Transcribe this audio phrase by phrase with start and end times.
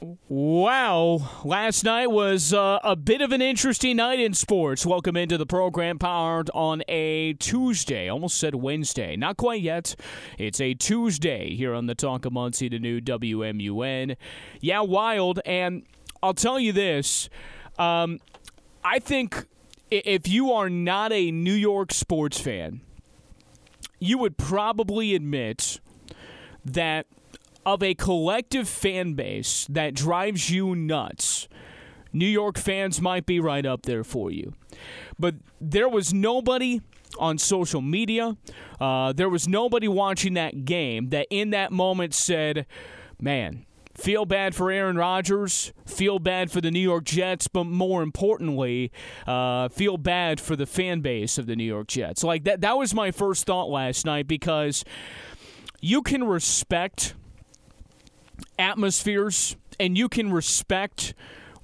[0.00, 4.86] Wow, last night was uh, a bit of an interesting night in sports.
[4.86, 8.08] Welcome into the program powered on a Tuesday.
[8.08, 9.14] Almost said Wednesday.
[9.14, 9.94] Not quite yet.
[10.38, 14.16] It's a Tuesday here on the Talk of Muncie, the new WMUN.
[14.62, 15.40] Yeah, wild.
[15.44, 15.82] And
[16.22, 17.28] I'll tell you this
[17.78, 18.20] um,
[18.82, 19.44] I think
[19.90, 22.80] if you are not a New York sports fan,
[23.98, 25.78] you would probably admit
[26.64, 27.06] that
[27.64, 31.48] of a collective fan base that drives you nuts,
[32.12, 34.54] New York fans might be right up there for you.
[35.18, 36.80] But there was nobody
[37.18, 38.36] on social media,
[38.80, 42.66] uh, there was nobody watching that game that in that moment said,
[43.20, 48.02] man, feel bad for Aaron Rodgers, feel bad for the New York Jets, but more
[48.02, 48.90] importantly,
[49.26, 52.24] uh, feel bad for the fan base of the New York Jets.
[52.24, 54.84] Like that, that was my first thought last night because
[55.80, 57.14] you can respect
[58.60, 61.14] atmospheres and you can respect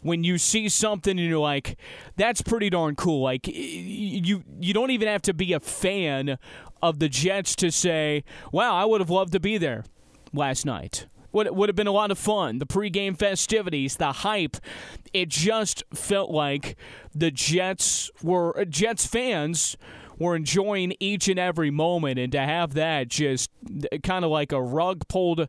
[0.00, 1.76] when you see something and you're like
[2.16, 3.22] that's pretty darn cool.
[3.22, 6.38] Like you you don't even have to be a fan
[6.82, 9.84] of the Jets to say wow I would have loved to be there
[10.32, 11.06] last night.
[11.32, 12.58] Would would have been a lot of fun.
[12.58, 14.56] The pregame festivities the hype
[15.12, 16.76] it just felt like
[17.14, 19.76] the Jets were uh, Jets fans
[20.18, 23.50] were enjoying each and every moment and to have that just
[23.92, 25.48] uh, kind of like a rug pulled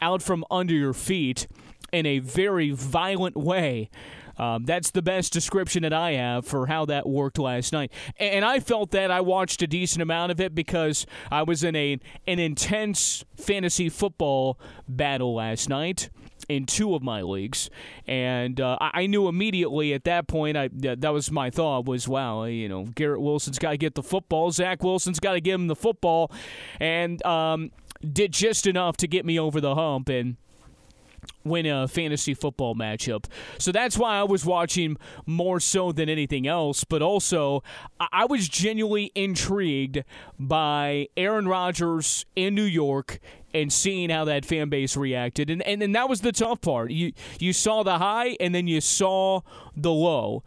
[0.00, 1.46] out from under your feet
[1.92, 3.90] in a very violent way.
[4.38, 7.92] Um, that's the best description that I have for how that worked last night.
[8.18, 11.76] And I felt that I watched a decent amount of it because I was in
[11.76, 16.08] a an intense fantasy football battle last night
[16.48, 17.70] in two of my leagues,
[18.06, 20.56] and uh, I knew immediately at that point.
[20.56, 24.02] I that was my thought was, wow, you know, Garrett Wilson's got to get the
[24.02, 24.50] football.
[24.50, 26.32] Zach Wilson's got to give him the football,
[26.80, 27.70] and um,
[28.00, 30.36] did just enough to get me over the hump and
[31.44, 33.26] win a fantasy football matchup.
[33.58, 36.84] So that's why I was watching more so than anything else.
[36.84, 37.62] But also,
[38.00, 40.04] I was genuinely intrigued
[40.38, 43.20] by Aaron Rodgers in New York
[43.52, 45.50] and seeing how that fan base reacted.
[45.50, 46.90] And, and, and that was the tough part.
[46.90, 49.40] You, you saw the high and then you saw
[49.76, 50.42] the low.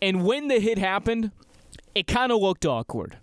[0.00, 1.32] And when the hit happened,
[1.94, 3.18] it kind of looked awkward.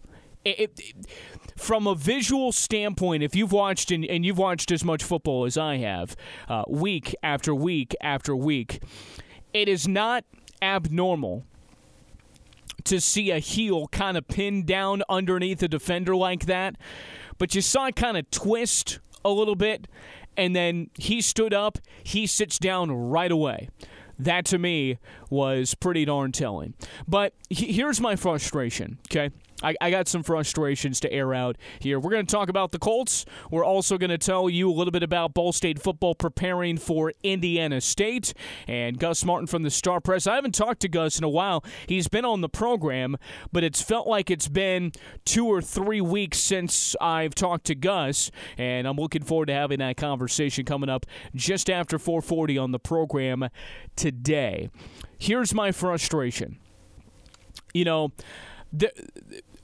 [0.45, 1.07] It, it,
[1.57, 5.57] from a visual standpoint, if you've watched and, and you've watched as much football as
[5.57, 6.15] I have,
[6.47, 8.81] uh, week after week after week,
[9.53, 10.23] it is not
[10.61, 11.43] abnormal
[12.83, 16.75] to see a heel kind of pinned down underneath a defender like that.
[17.37, 19.87] But you saw it kind of twist a little bit,
[20.37, 23.69] and then he stood up, he sits down right away.
[24.19, 24.97] That to me
[25.29, 26.73] was pretty darn telling.
[27.07, 29.31] But here's my frustration, okay?
[29.63, 31.99] I, I, got some frustrations to air out here.
[31.99, 33.25] We're going to talk about the Colts.
[33.49, 37.11] We're also going to tell you a little bit about Ball State football preparing for
[37.23, 38.33] Indiana State
[38.67, 40.27] and Gus Martin from the Star Press.
[40.27, 41.63] I haven't talked to Gus in a while.
[41.87, 43.17] He's been on the program,
[43.51, 44.91] but it's felt like it's been
[45.25, 49.79] two or three weeks since I've talked to Gus, and I'm looking forward to having
[49.79, 53.49] that conversation coming up just after 4:40 on the program
[53.95, 54.69] today.
[55.17, 56.59] Here's my frustration.
[57.73, 58.11] You know,
[58.71, 58.91] the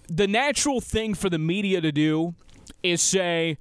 [0.07, 2.35] the natural thing for the media to do
[2.81, 3.57] is say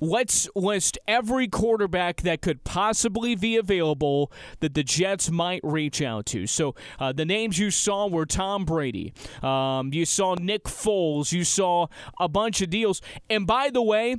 [0.00, 6.26] let's list every quarterback that could possibly be available that the Jets might reach out
[6.26, 6.46] to.
[6.46, 9.12] So uh, the names you saw were Tom Brady.
[9.42, 11.32] Um, you saw Nick Foles.
[11.32, 11.86] You saw
[12.20, 13.00] a bunch of deals.
[13.30, 14.16] And by the way,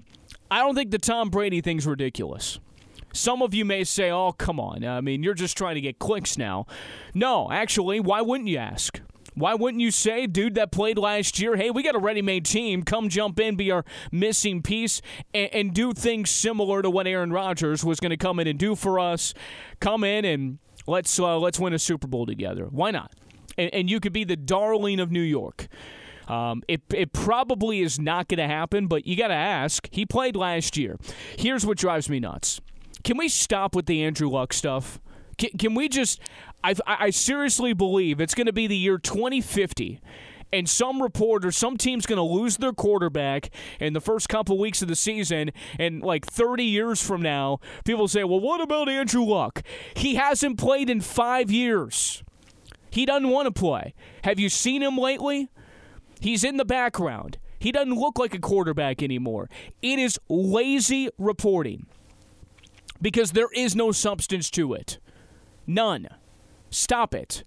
[0.49, 2.59] I don't think the Tom Brady thing's ridiculous.
[3.13, 4.83] Some of you may say, oh, come on.
[4.85, 6.67] I mean, you're just trying to get clicks now.
[7.13, 9.01] No, actually, why wouldn't you ask?
[9.37, 12.43] Why wouldn't you say, dude that played last year, hey, we got a ready made
[12.43, 14.99] team, come jump in, be our missing piece,
[15.31, 18.57] and, and do things similar to what Aaron Rodgers was going to come in and
[18.57, 19.35] do for us?
[19.79, 22.65] Come in and let's, uh, let's win a Super Bowl together.
[22.71, 23.13] Why not?
[23.59, 25.67] And, and you could be the darling of New York.
[26.27, 29.87] Um, it, it probably is not going to happen, but you got to ask.
[29.91, 30.97] He played last year.
[31.37, 32.59] Here's what drives me nuts.
[33.03, 34.99] Can we stop with the Andrew Luck stuff?
[35.37, 36.19] Can, can we just?
[36.63, 40.01] I, I seriously believe it's going to be the year 2050
[40.51, 43.49] and some reporter, some team's going to lose their quarterback
[43.79, 48.07] in the first couple weeks of the season, and like 30 years from now, people
[48.07, 49.61] say, well, what about Andrew Luck?
[49.95, 52.23] He hasn't played in five years.
[52.89, 53.93] He doesn't want to play.
[54.23, 55.49] Have you seen him lately?
[56.19, 57.37] He's in the background.
[57.59, 59.49] He doesn't look like a quarterback anymore.
[59.81, 61.87] It is lazy reporting
[63.01, 64.99] because there is no substance to it.
[65.67, 66.07] None.
[66.69, 67.43] Stop it.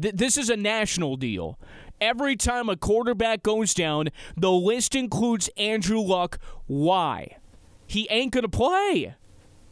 [0.00, 1.58] Th- this is a national deal.
[2.00, 6.38] Every time a quarterback goes down, the list includes Andrew Luck.
[6.66, 7.38] Why?
[7.86, 9.14] He ain't going to play.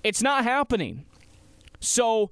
[0.05, 1.05] It's not happening.
[1.81, 2.31] So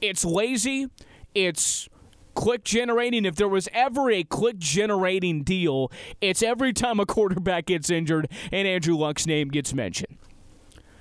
[0.00, 0.88] it's lazy.
[1.34, 1.88] It's
[2.34, 3.24] click generating.
[3.24, 5.90] If there was ever a click generating deal,
[6.20, 10.17] it's every time a quarterback gets injured and Andrew Luck's name gets mentioned.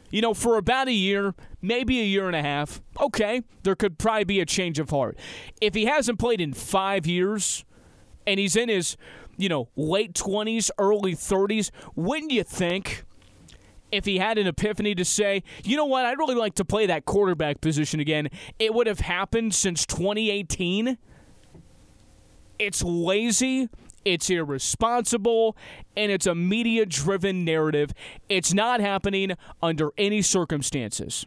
[0.10, 3.98] You know, for about a year, maybe a year and a half, okay, there could
[3.98, 5.18] probably be a change of heart.
[5.60, 7.66] If he hasn't played in five years
[8.26, 8.96] and he's in his,
[9.38, 13.04] you know, late 20s, early 30s, wouldn't you think
[13.92, 16.86] if he had an epiphany to say, you know what, I'd really like to play
[16.88, 20.98] that quarterback position again, it would have happened since 2018?
[22.60, 23.70] It's lazy
[24.06, 25.58] it's irresponsible,
[25.96, 27.94] and it's a media driven narrative.
[28.30, 31.26] It's not happening under any circumstances.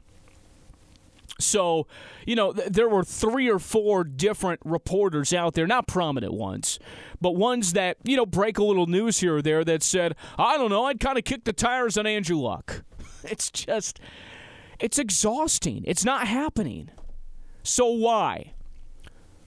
[1.38, 1.86] So,
[2.26, 6.78] you know, th- there were three or four different reporters out there, not prominent ones,
[7.20, 10.56] but ones that, you know, break a little news here or there that said, I
[10.56, 12.82] don't know, I'd kind of kick the tires on Andrew Luck.
[13.22, 14.00] It's just,
[14.78, 15.84] it's exhausting.
[15.86, 16.88] It's not happening.
[17.62, 18.54] So why?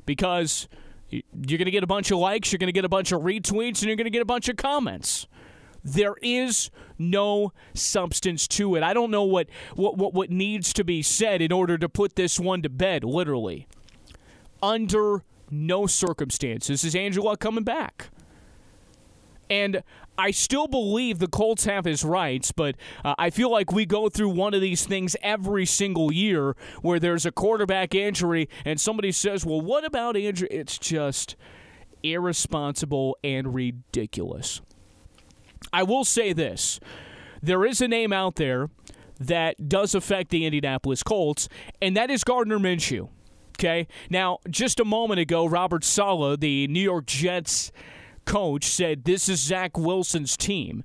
[0.05, 0.67] Because
[1.13, 3.21] you're going to get a bunch of likes, you're going to get a bunch of
[3.21, 5.27] retweets, and you're going to get a bunch of comments.
[5.83, 8.83] There is no substance to it.
[8.83, 12.15] I don't know what, what, what, what needs to be said in order to put
[12.15, 13.68] this one to bed, literally.
[14.62, 18.09] Under no circumstances is Andrew Luck coming back.
[19.50, 19.83] And
[20.18, 24.10] I still believe the Colts have his rights, but uh, I feel like we go
[24.10, 29.12] through one of these things every single year where there's a quarterback injury and somebody
[29.12, 30.48] says, well, what about Andrew?
[30.51, 31.36] It's just
[32.04, 34.62] irresponsible and ridiculous.
[35.71, 36.80] I will say this
[37.42, 38.69] there is a name out there
[39.19, 41.50] that does affect the Indianapolis Colts,
[41.81, 43.09] and that is Gardner Minshew.
[43.59, 43.88] Okay.
[44.09, 47.71] Now, just a moment ago, Robert Saleh, the New York Jets
[48.25, 50.83] coach said this is Zach Wilson's team.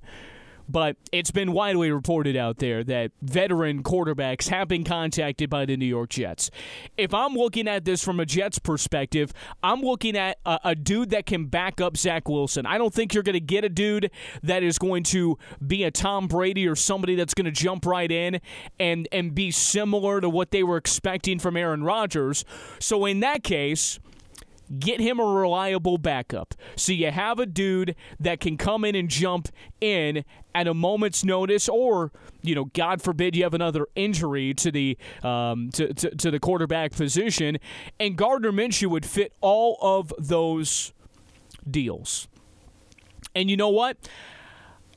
[0.71, 5.75] But it's been widely reported out there that veteran quarterbacks have been contacted by the
[5.75, 6.51] New York Jets.
[6.95, 9.33] If I'm looking at this from a Jets perspective,
[9.63, 12.67] I'm looking at a, a dude that can back up Zach Wilson.
[12.67, 14.11] I don't think you're going to get a dude
[14.43, 18.11] that is going to be a Tom Brady or somebody that's going to jump right
[18.11, 18.39] in
[18.79, 22.45] and, and be similar to what they were expecting from Aaron Rodgers.
[22.77, 23.99] So in that case,
[24.77, 26.53] get him a reliable backup.
[26.75, 29.49] So you have a dude that can come in and jump
[29.81, 30.23] in
[30.53, 32.11] at a moment's notice, or
[32.41, 36.39] you know, God forbid you have another injury to the um, to, to, to the
[36.39, 37.57] quarterback position,
[37.99, 40.93] and Gardner Minshew would fit all of those
[41.69, 42.27] deals.
[43.35, 43.97] And you know what?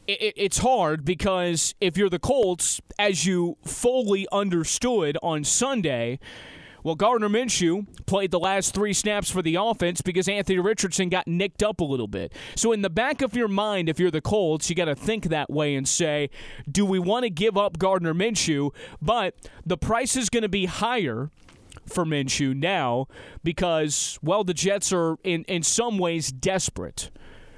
[0.08, 6.18] it's hard because if you're the Colts, as you fully understood on Sunday,
[6.82, 11.28] well, Gardner Minshew played the last three snaps for the offense because Anthony Richardson got
[11.28, 12.32] nicked up a little bit.
[12.56, 15.24] So, in the back of your mind, if you're the Colts, you got to think
[15.24, 16.30] that way and say,
[16.70, 18.74] do we want to give up Gardner Minshew?
[19.00, 19.34] But
[19.64, 21.30] the price is going to be higher
[21.86, 23.06] for Minshew now
[23.42, 27.10] because, well, the Jets are in, in some ways desperate.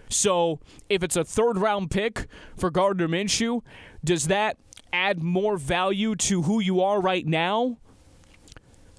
[0.09, 3.63] So, if it's a third round pick for Gardner Minshew,
[4.05, 4.59] does that
[4.93, 7.79] add more value to who you are right now?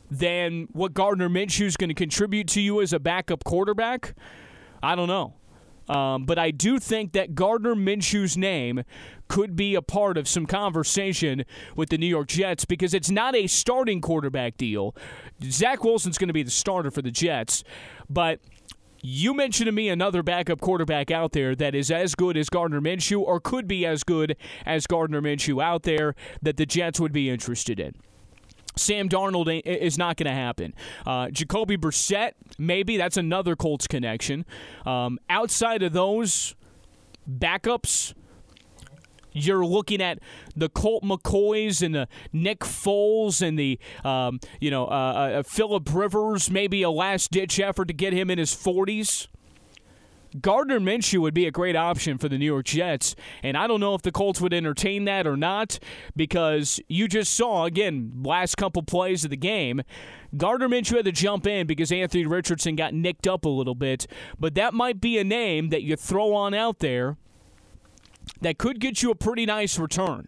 [0.09, 4.15] Than what Gardner Minshew is going to contribute to you as a backup quarterback?
[4.81, 5.33] I don't know.
[5.87, 8.83] Um, but I do think that Gardner Minshew's name
[9.27, 13.35] could be a part of some conversation with the New York Jets because it's not
[13.35, 14.95] a starting quarterback deal.
[15.43, 17.63] Zach Wilson's going to be the starter for the Jets,
[18.09, 18.39] but
[19.01, 22.81] you mentioned to me another backup quarterback out there that is as good as Gardner
[22.81, 24.35] Minshew or could be as good
[24.65, 27.93] as Gardner Minshew out there that the Jets would be interested in.
[28.77, 30.73] Sam Darnold is not going to happen.
[31.05, 34.45] Uh, Jacoby Brissett, maybe that's another Colts connection.
[34.85, 36.55] Um, outside of those
[37.29, 38.13] backups,
[39.35, 40.19] you're looking at
[40.55, 44.89] the Colt McCoys and the Nick Foles and the um, you know uh,
[45.39, 49.27] uh, Philip Rivers, maybe a last ditch effort to get him in his 40s.
[50.41, 53.79] Gardner Minshew would be a great option for the New York Jets, and I don't
[53.79, 55.79] know if the Colts would entertain that or not
[56.15, 59.81] because you just saw again last couple plays of the game.
[60.35, 64.07] Gardner Minshew had to jump in because Anthony Richardson got nicked up a little bit,
[64.39, 67.17] but that might be a name that you throw on out there
[68.41, 70.27] that could get you a pretty nice return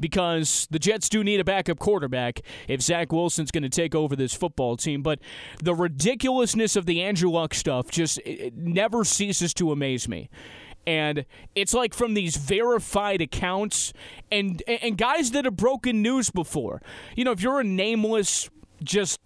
[0.00, 4.16] because the Jets do need a backup quarterback if Zach Wilson's going to take over
[4.16, 5.02] this football team.
[5.02, 5.18] But
[5.62, 8.20] the ridiculousness of the Andrew Luck stuff just
[8.54, 10.30] never ceases to amaze me
[10.88, 13.92] and it's like from these verified accounts
[14.32, 16.80] and and guys that have broken news before.
[17.14, 18.48] You know, if you're a nameless
[18.82, 19.20] just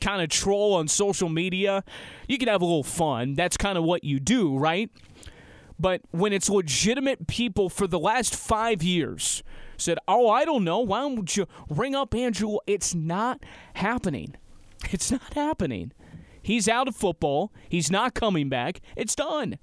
[0.00, 1.84] kind of troll on social media,
[2.26, 3.34] you can have a little fun.
[3.34, 4.90] That's kind of what you do, right?
[5.78, 9.42] But when it's legitimate people for the last 5 years
[9.76, 10.80] said, "Oh, I don't know.
[10.80, 13.42] Why don't you ring up Andrew?" It's not
[13.74, 14.34] happening.
[14.90, 15.92] It's not happening.
[16.42, 17.52] He's out of football.
[17.68, 18.80] He's not coming back.
[18.96, 19.58] It's done.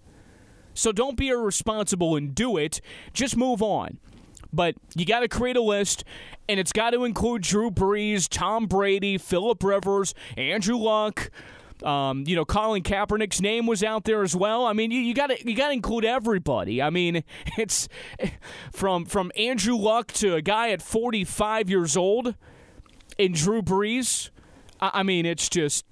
[0.73, 2.81] So don't be irresponsible and do it.
[3.13, 3.99] Just move on.
[4.53, 6.03] But you got to create a list,
[6.49, 11.29] and it's got to include Drew Brees, Tom Brady, Philip Rivers, Andrew Luck.
[11.83, 14.65] Um, you know, Colin Kaepernick's name was out there as well.
[14.65, 16.81] I mean, you got to you got to include everybody.
[16.81, 17.23] I mean,
[17.57, 17.87] it's
[18.71, 22.35] from from Andrew Luck to a guy at 45 years old,
[23.17, 24.29] in Drew Brees.
[24.79, 25.85] I, I mean, it's just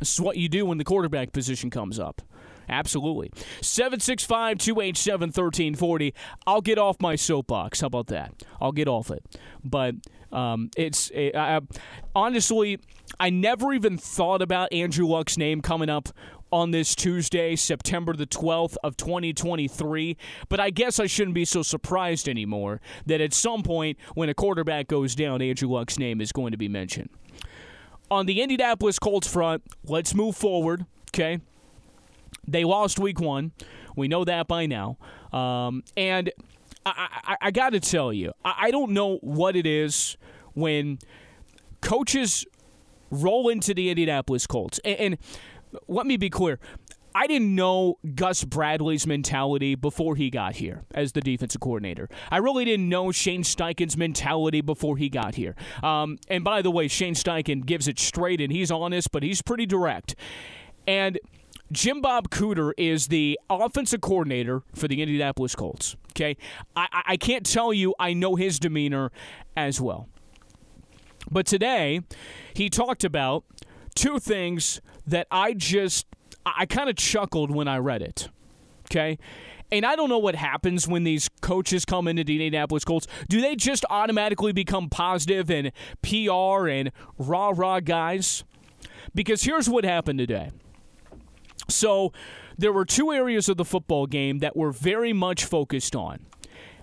[0.00, 2.22] it's what you do when the quarterback position comes up.
[2.68, 3.30] Absolutely.
[3.60, 6.14] 765 287 1340.
[6.46, 7.80] I'll get off my soapbox.
[7.80, 8.32] How about that?
[8.60, 9.24] I'll get off it.
[9.64, 9.94] But
[10.32, 11.60] um, it's it, I,
[12.14, 12.78] honestly,
[13.20, 16.08] I never even thought about Andrew Luck's name coming up
[16.52, 20.16] on this Tuesday, September the 12th of 2023.
[20.48, 24.34] But I guess I shouldn't be so surprised anymore that at some point when a
[24.34, 27.10] quarterback goes down, Andrew Luck's name is going to be mentioned.
[28.10, 31.40] On the Indianapolis Colts front, let's move forward, okay?
[32.48, 33.52] They lost week one.
[33.96, 34.98] We know that by now.
[35.32, 36.30] Um, and
[36.84, 40.16] I, I, I got to tell you, I, I don't know what it is
[40.54, 40.98] when
[41.80, 42.44] coaches
[43.10, 44.80] roll into the Indianapolis Colts.
[44.84, 45.18] And, and
[45.88, 46.58] let me be clear.
[47.14, 52.10] I didn't know Gus Bradley's mentality before he got here as the defensive coordinator.
[52.30, 55.56] I really didn't know Shane Steichen's mentality before he got here.
[55.82, 59.40] Um, and by the way, Shane Steichen gives it straight and he's honest, but he's
[59.40, 60.14] pretty direct.
[60.86, 61.18] And
[61.72, 65.96] Jim Bob Cooter is the offensive coordinator for the Indianapolis Colts.
[66.12, 66.36] Okay,
[66.74, 69.10] I, I can't tell you I know his demeanor
[69.56, 70.08] as well.
[71.30, 72.02] But today,
[72.54, 73.44] he talked about
[73.94, 76.06] two things that I just
[76.44, 78.28] I kind of chuckled when I read it.
[78.86, 79.18] Okay.
[79.72, 83.08] And I don't know what happens when these coaches come into the Indianapolis Colts.
[83.28, 88.44] Do they just automatically become positive and PR and rah rah guys?
[89.12, 90.50] Because here's what happened today.
[91.68, 92.12] So
[92.56, 96.26] there were two areas of the football game that were very much focused on.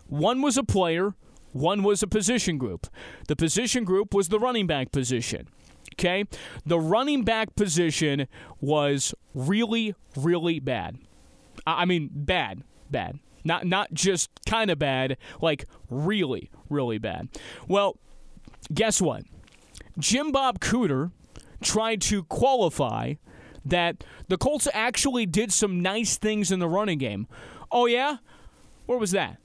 [0.07, 1.15] One was a player,
[1.51, 2.87] one was a position group.
[3.27, 5.47] The position group was the running back position.
[5.93, 6.25] Okay?
[6.65, 8.27] The running back position
[8.59, 10.97] was really, really bad.
[11.65, 13.19] I mean, bad, bad.
[13.45, 17.27] Not not just kind of bad, like really, really bad.
[17.67, 17.97] Well,
[18.73, 19.23] guess what?
[19.99, 21.11] Jim Bob Cooter
[21.61, 23.15] tried to qualify
[23.65, 27.27] that the Colts actually did some nice things in the running game.
[27.71, 28.17] Oh, yeah?
[28.85, 29.37] Where was that?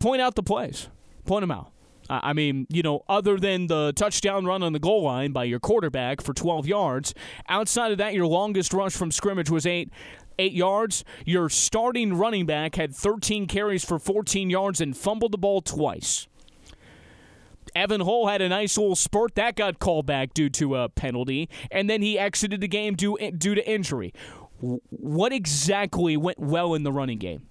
[0.00, 0.88] Point out the plays.
[1.24, 1.70] Point them out.
[2.10, 5.58] I mean, you know, other than the touchdown run on the goal line by your
[5.58, 7.14] quarterback for 12 yards,
[7.48, 9.90] outside of that, your longest rush from scrimmage was eight
[10.38, 11.04] eight yards.
[11.24, 16.26] Your starting running back had 13 carries for 14 yards and fumbled the ball twice.
[17.74, 21.48] Evan Hull had a nice little spurt that got called back due to a penalty,
[21.70, 24.12] and then he exited the game due due to injury.
[24.60, 27.48] What exactly went well in the running game?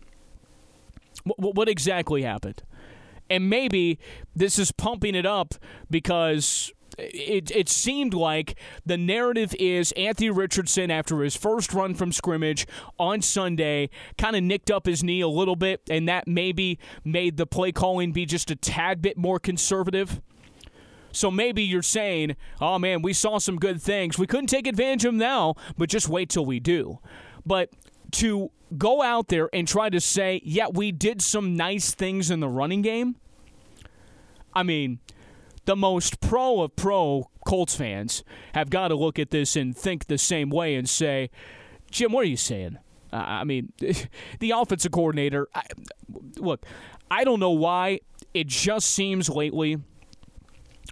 [1.25, 2.63] What exactly happened?
[3.29, 3.99] And maybe
[4.35, 5.55] this is pumping it up
[5.89, 12.11] because it, it seemed like the narrative is Anthony Richardson, after his first run from
[12.11, 12.67] scrimmage
[12.99, 17.37] on Sunday, kind of nicked up his knee a little bit, and that maybe made
[17.37, 20.21] the play calling be just a tad bit more conservative.
[21.11, 24.17] So maybe you're saying, oh man, we saw some good things.
[24.17, 26.99] We couldn't take advantage of them now, but just wait till we do.
[27.45, 27.69] But
[28.13, 32.39] to go out there and try to say, yeah, we did some nice things in
[32.39, 33.15] the running game,
[34.55, 34.99] I mean,
[35.65, 40.07] the most pro of pro Colts fans have got to look at this and think
[40.07, 41.29] the same way and say,
[41.91, 42.77] Jim, what are you saying?
[43.11, 43.71] Uh, I mean,
[44.39, 45.63] the offensive coordinator, I,
[46.37, 46.65] look,
[47.11, 47.99] I don't know why.
[48.33, 49.77] It just seems lately,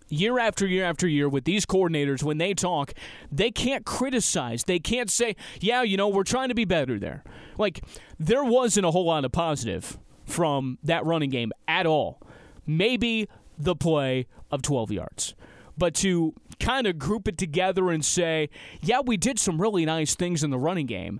[0.10, 2.94] year after year after year, with these coordinators, when they talk,
[3.32, 4.66] they can't criticize.
[4.66, 7.24] They can't say, yeah, you know, we're trying to be better there.
[7.58, 7.84] Like,
[8.20, 12.22] there wasn't a whole lot of positive from that running game at all.
[12.68, 15.34] Maybe the play of 12 yards.
[15.78, 18.50] But to kind of group it together and say,
[18.82, 21.20] yeah, we did some really nice things in the running game,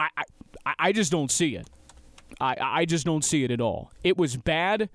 [0.00, 1.68] I, I, I just don't see it.
[2.40, 3.90] I, I just don't see it at all.
[4.04, 4.88] It was bad.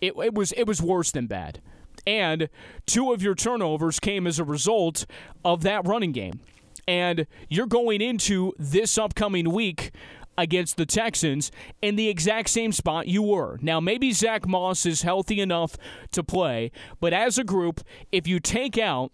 [0.00, 1.60] It, it was it was worse than bad.
[2.06, 2.48] And
[2.86, 5.04] two of your turnovers came as a result
[5.44, 6.40] of that running game.
[6.86, 9.90] And you're going into this upcoming week
[10.38, 11.50] against the Texans
[11.82, 13.58] in the exact same spot you were.
[13.60, 15.76] Now, maybe Zach Moss is healthy enough
[16.12, 19.12] to play, but as a group, if you take out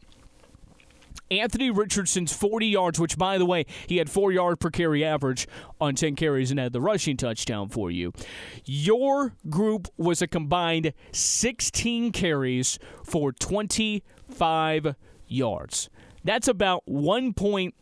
[1.31, 5.49] Anthony Richardson's 40 yards, which, by the way, he had four yards per carry average
[5.81, 8.13] on 10 carries and had the rushing touchdown for you.
[8.67, 14.95] Your group was a combined 16 carries for 25
[15.27, 15.89] yards.
[16.23, 17.75] That's about 1 point,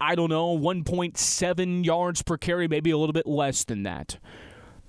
[0.00, 4.18] I don't know, 1.7 yards per carry, maybe a little bit less than that.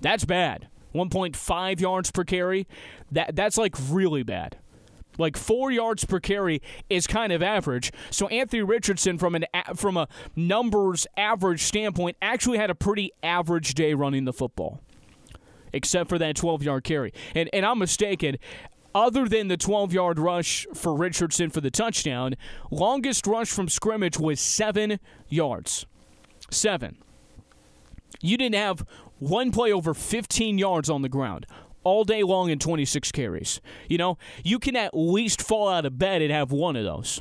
[0.00, 0.68] That's bad.
[0.94, 2.66] 1.5 yards per carry.
[3.12, 4.58] That that's like really bad.
[5.18, 7.92] Like four yards per carry is kind of average.
[8.10, 13.74] So Anthony Richardson, from an from a numbers average standpoint, actually had a pretty average
[13.74, 14.80] day running the football,
[15.72, 17.12] except for that 12 yard carry.
[17.34, 18.36] And and I'm mistaken.
[18.98, 22.34] Other than the 12 yard rush for Richardson for the touchdown,
[22.68, 25.86] longest rush from scrimmage was seven yards.
[26.50, 26.96] Seven.
[28.20, 28.84] You didn't have
[29.20, 31.46] one play over 15 yards on the ground
[31.84, 33.60] all day long in 26 carries.
[33.88, 37.20] You know, you can at least fall out of bed and have one of those.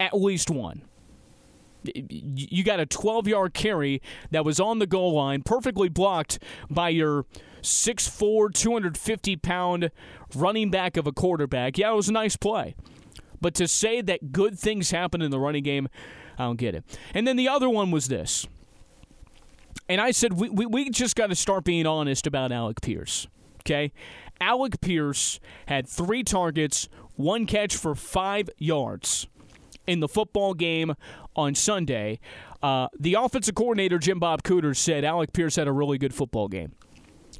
[0.00, 0.80] At least one.
[1.84, 6.38] You got a 12 yard carry that was on the goal line, perfectly blocked
[6.70, 7.26] by your
[7.62, 9.90] 6'4, 250 pound
[10.34, 11.78] running back of a quarterback.
[11.78, 12.74] Yeah, it was a nice play.
[13.40, 15.88] But to say that good things happen in the running game,
[16.38, 16.84] I don't get it.
[17.14, 18.46] And then the other one was this.
[19.88, 23.26] And I said, we, we, we just got to start being honest about Alec Pierce.
[23.60, 23.92] Okay?
[24.40, 29.26] Alec Pierce had three targets, one catch for five yards
[29.86, 30.94] in the football game
[31.36, 32.20] on Sunday.
[32.62, 36.48] Uh, the offensive coordinator, Jim Bob Cooter, said Alec Pierce had a really good football
[36.48, 36.72] game.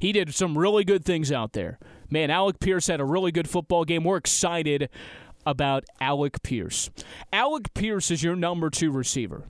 [0.00, 1.78] He did some really good things out there.
[2.10, 4.04] Man, Alec Pierce had a really good football game.
[4.04, 4.88] We're excited
[5.46, 6.90] about Alec Pierce.
[7.32, 9.44] Alec Pierce is your number two receiver.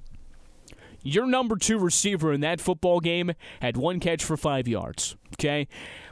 [1.03, 5.17] Your number two receiver in that football game had one catch for five yards.
[5.35, 5.67] Okay?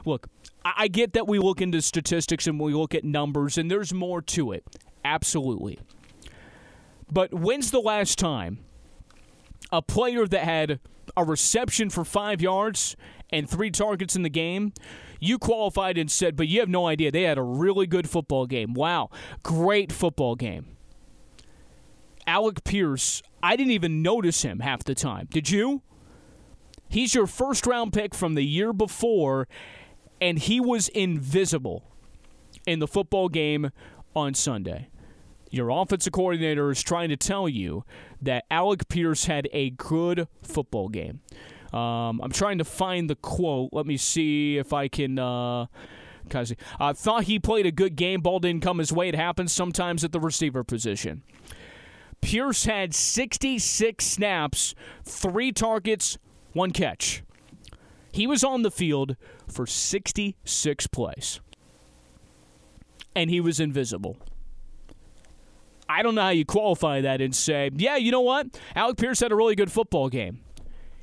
[0.05, 0.27] Look,
[0.65, 4.21] I get that we look into statistics and we look at numbers, and there's more
[4.23, 4.63] to it.
[5.05, 5.79] Absolutely.
[7.11, 8.59] But when's the last time
[9.71, 10.79] a player that had
[11.17, 12.95] a reception for five yards
[13.29, 14.73] and three targets in the game,
[15.19, 17.11] you qualified and said, but you have no idea.
[17.11, 18.73] They had a really good football game.
[18.73, 19.09] Wow,
[19.43, 20.77] great football game.
[22.27, 25.27] Alec Pierce, I didn't even notice him half the time.
[25.31, 25.81] Did you?
[26.87, 29.47] He's your first round pick from the year before,
[30.19, 31.83] and he was invisible
[32.65, 33.71] in the football game
[34.15, 34.90] on Sunday.
[35.51, 37.83] Your offensive coordinator is trying to tell you
[38.21, 41.19] that Alec Pierce had a good football game.
[41.73, 43.69] Um, I'm trying to find the quote.
[43.73, 45.19] Let me see if I can.
[45.19, 45.67] Uh,
[46.79, 48.21] I thought he played a good game.
[48.21, 49.09] Ball didn't come his way.
[49.09, 51.23] It happens sometimes at the receiver position.
[52.21, 56.17] Pierce had 66 snaps, three targets,
[56.53, 57.23] one catch.
[58.13, 61.41] He was on the field for 66 plays.
[63.13, 64.17] And he was invisible.
[65.91, 68.47] I don't know how you qualify that and say, yeah, you know what?
[68.75, 70.39] Alec Pierce had a really good football game.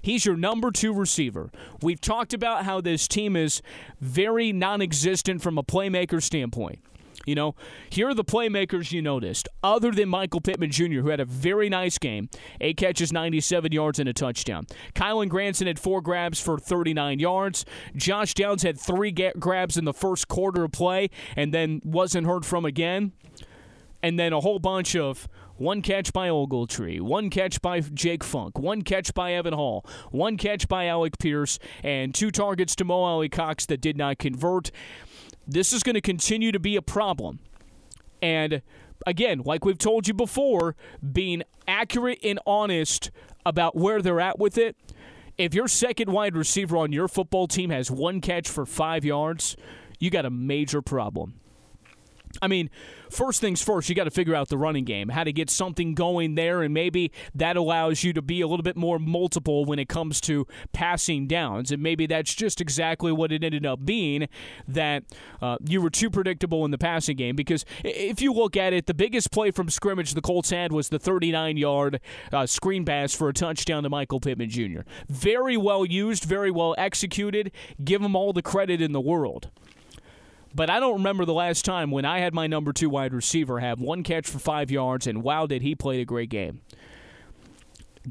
[0.01, 1.51] He's your number two receiver.
[1.83, 3.61] We've talked about how this team is
[4.01, 6.79] very non existent from a playmaker standpoint.
[7.27, 7.55] You know,
[7.90, 11.68] here are the playmakers you noticed, other than Michael Pittman Jr., who had a very
[11.68, 14.66] nice game, eight catches, 97 yards, and a touchdown.
[14.94, 17.66] Kylen Granson had four grabs for 39 yards.
[17.94, 22.46] Josh Downs had three grabs in the first quarter of play and then wasn't heard
[22.46, 23.12] from again.
[24.02, 28.58] And then a whole bunch of one catch by Ogletree, one catch by Jake Funk,
[28.58, 33.02] one catch by Evan Hull, one catch by Alec Pierce, and two targets to Mo
[33.02, 34.70] Alie-Cox that did not convert
[35.48, 37.40] this is going to continue to be a problem.
[38.20, 38.61] And
[39.06, 40.76] again, like we've told you before,
[41.12, 43.11] being accurate and honest
[43.46, 44.76] about where they're at with it.
[45.38, 49.56] If your second wide receiver on your football team has one catch for five yards,
[49.98, 51.40] you got a major problem.
[52.40, 52.70] I mean,
[53.11, 55.94] first things first, you got to figure out the running game, how to get something
[55.94, 59.79] going there, and maybe that allows you to be a little bit more multiple when
[59.79, 61.72] it comes to passing downs.
[61.72, 64.29] And maybe that's just exactly what it ended up being
[64.66, 65.05] that
[65.40, 67.37] uh, you were too predictable in the passing game.
[67.37, 70.88] Because if you look at it, the biggest play from scrimmage the Colts had was
[70.88, 72.01] the 39 yard
[72.33, 74.81] uh, screen pass for a touchdown to Michael Pittman Jr.
[75.09, 77.53] Very well used, very well executed.
[77.83, 79.51] Give him all the credit in the world.
[80.54, 83.61] But I don't remember the last time when I had my number two wide receiver
[83.61, 86.62] have one catch for five yards, and wow, did he play a great game.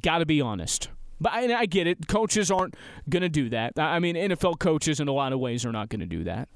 [0.01, 0.89] Got to be honest.
[1.19, 2.07] But I, I, get it.
[2.07, 2.75] Coaches aren't
[3.09, 3.73] going to do that.
[3.77, 6.47] I mean, NFL coaches in a lot of ways are not going to do that.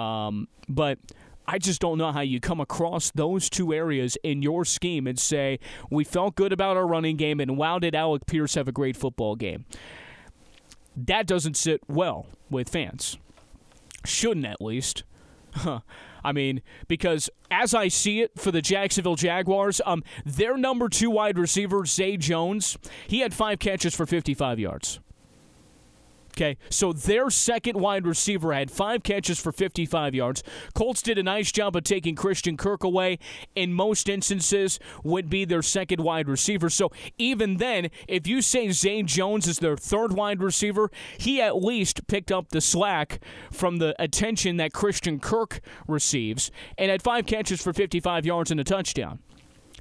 [0.00, 1.00] Um, but
[1.48, 5.18] I just don't know how you come across those two areas in your scheme and
[5.18, 5.58] say,
[5.90, 8.96] we felt good about our running game, and wow, did Alec Pierce have a great
[8.96, 9.64] football game.
[10.94, 13.18] That doesn't sit well with fans.
[14.04, 15.04] Shouldn't, at least.
[16.24, 21.10] I mean, because as I see it for the Jacksonville Jaguars, um, their number two
[21.10, 25.00] wide receiver, Zay Jones, he had five catches for 55 yards.
[26.38, 30.44] Okay, so their second wide receiver had five catches for 55 yards.
[30.72, 33.18] Colts did a nice job of taking Christian Kirk away.
[33.56, 36.70] In most instances, would be their second wide receiver.
[36.70, 41.60] So even then, if you say Zay Jones is their third wide receiver, he at
[41.60, 43.20] least picked up the slack
[43.50, 48.60] from the attention that Christian Kirk receives, and had five catches for 55 yards and
[48.60, 49.18] a touchdown.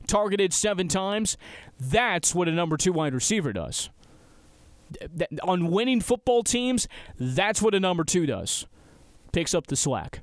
[0.07, 1.37] Targeted seven times.
[1.79, 3.91] That's what a number two wide receiver does
[5.43, 6.87] on winning football teams,
[7.19, 8.65] that's what a number two does.
[9.31, 10.21] Picks up the slack.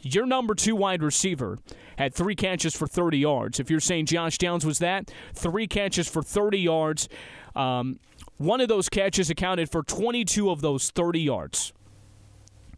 [0.00, 1.58] Your number two wide receiver
[1.96, 3.58] had three catches for 30 yards.
[3.58, 7.08] If you're saying Josh Downs was that, three catches for 30 yards.
[7.56, 7.98] Um,
[8.36, 11.72] one of those catches accounted for 22 of those 30 yards.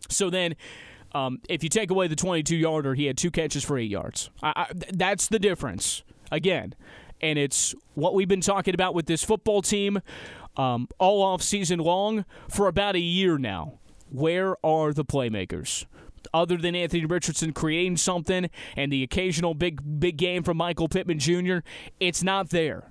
[0.09, 0.55] So then,
[1.15, 4.31] um, if you take away the 22 yarder, he had two catches for eight yards.
[4.43, 6.03] I, I, that's the difference.
[6.31, 6.75] Again,
[7.21, 10.01] and it's what we've been talking about with this football team
[10.57, 13.79] um, all off season long for about a year now.
[14.11, 15.87] Where are the playmakers?
[16.35, 21.19] Other than Anthony Richardson creating something and the occasional big big game from Michael Pittman
[21.19, 21.59] Jr.,
[22.01, 22.91] it's not there.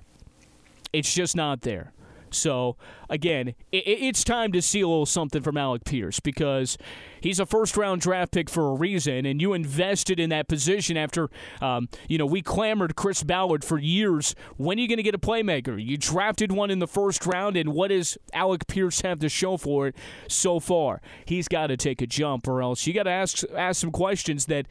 [0.92, 1.92] It's just not there.
[2.30, 2.76] So,
[3.08, 6.76] again, it, it's time to see a little something from Alec Pierce because
[7.20, 10.96] he's a first round draft pick for a reason, and you invested in that position
[10.96, 14.34] after, um, you know, we clamored Chris Ballard for years.
[14.56, 15.82] When are you going to get a playmaker?
[15.82, 19.56] You drafted one in the first round, and what does Alec Pierce have to show
[19.56, 19.96] for it
[20.28, 21.00] so far?
[21.24, 24.46] He's got to take a jump, or else you got to ask, ask some questions
[24.46, 24.66] that,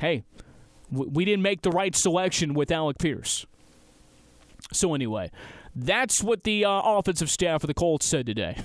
[0.00, 0.24] hey,
[0.90, 3.46] we didn't make the right selection with Alec Pierce.
[4.72, 5.30] So, anyway,
[5.76, 8.58] that's what the uh, offensive staff of the Colts said today.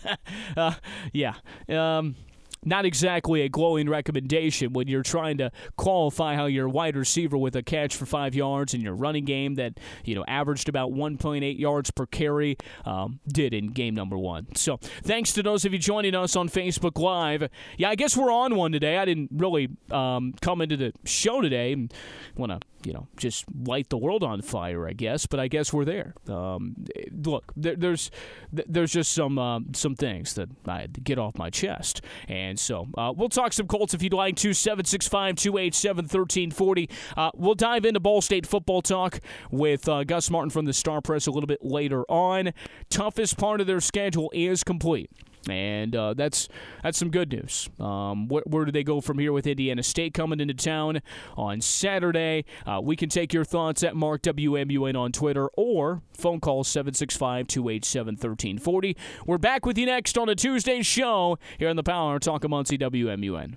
[0.56, 0.74] uh,
[1.12, 1.34] yeah.
[1.68, 2.16] Um,
[2.64, 7.54] not exactly a glowing recommendation when you're trying to qualify how your wide receiver with
[7.56, 11.58] a catch for five yards and your running game that you know averaged about 1.8
[11.58, 14.54] yards per carry um, did in game number one.
[14.54, 17.48] So thanks to those of you joining us on Facebook Live.
[17.76, 18.98] Yeah, I guess we're on one today.
[18.98, 21.88] I didn't really um, come into the show today
[22.36, 25.26] want to you know just light the world on fire, I guess.
[25.26, 26.14] But I guess we're there.
[26.28, 28.10] Um, look, there, there's
[28.52, 32.58] there's just some uh, some things that I had to get off my chest, and
[32.58, 34.52] so uh, we'll talk some Colts if you'd like to.
[34.52, 36.88] Seven six five two eight seven thirteen forty.
[37.16, 41.00] Uh, we'll dive into Ball State football talk with uh, Gus Martin from the Star
[41.00, 42.52] Press a little bit later on.
[42.90, 45.10] Toughest part of their schedule is complete
[45.48, 46.48] and uh, that's
[46.82, 47.68] that's some good news.
[47.78, 51.02] Um, where, where, do they go from here with Indiana State coming into town
[51.36, 52.44] on Saturday?
[52.66, 58.96] Uh, we can take your thoughts at Mark WMUN on Twitter or phone call 765-287-1340.
[59.26, 62.50] We're back with you next on a Tuesday show here on the Power Talk of
[62.50, 63.56] Muncie WMUN.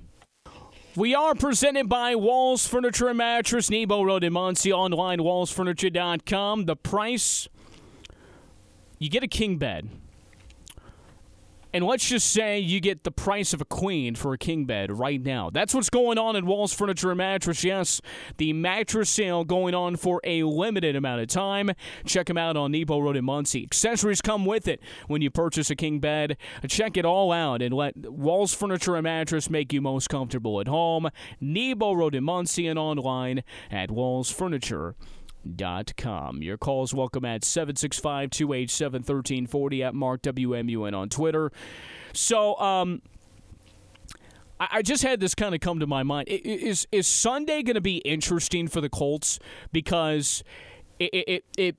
[0.96, 6.66] We are presented by Walls Furniture and Mattress, Nebo Road in Muncie, online wallsfurniture.com.
[6.66, 7.48] The price,
[9.00, 9.90] you get a king bed
[11.74, 14.92] and let's just say you get the price of a queen for a king bed
[14.92, 15.50] right now.
[15.50, 17.64] That's what's going on at Walls Furniture and Mattress.
[17.64, 18.02] Yes,
[18.38, 21.72] the mattress sale going on for a limited amount of time.
[22.06, 23.64] Check them out on Nebo Road in Muncie.
[23.64, 26.38] Accessories come with it when you purchase a king bed.
[26.68, 30.68] Check it all out and let Walls Furniture and Mattress make you most comfortable at
[30.68, 31.10] home.
[31.40, 34.96] Nebo Road in Muncie and online at Walls Furniture
[35.98, 36.42] com.
[36.42, 41.52] Your calls welcome at 765 287 1340 at Mark WMUN on Twitter.
[42.14, 43.02] So, um,
[44.60, 46.28] I just had this kind of come to my mind.
[46.28, 49.40] Is is Sunday going to be interesting for the Colts
[49.72, 50.44] because
[51.00, 51.76] it, it, it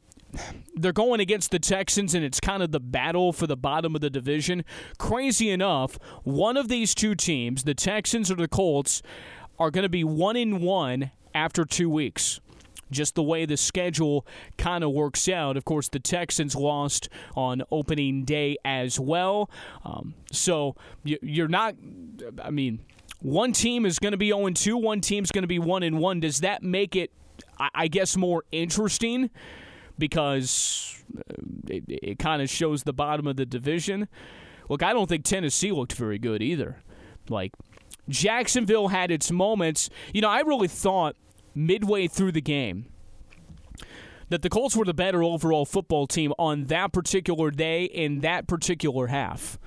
[0.75, 4.01] they're going against the Texans, and it's kind of the battle for the bottom of
[4.01, 4.65] the division.
[4.99, 9.01] Crazy enough, one of these two teams, the Texans or the Colts,
[9.61, 12.41] are going to be one in one after two weeks
[12.93, 14.27] just the way the schedule
[14.59, 15.57] kind of works out.
[15.57, 19.51] Of course, the Texans lost on opening day as well.
[19.85, 21.75] Um, so you're not,
[22.43, 22.81] I mean,
[23.21, 26.21] one team is going to be 0 2, one team's going to be 1 1.
[26.21, 27.11] Does that make it,
[27.75, 29.31] I guess, more interesting?
[29.99, 31.23] Because uh,
[31.69, 34.09] it, it kind of shows the bottom of the division.
[34.69, 36.83] Look, I don't think Tennessee looked very good either.
[37.29, 37.53] Like,
[38.09, 39.91] Jacksonville had its moments.
[40.13, 41.17] You know, I really thought
[41.55, 42.87] midway through the game
[44.33, 48.47] that the Colts were the better overall football team on that particular day in that
[48.47, 49.59] particular half.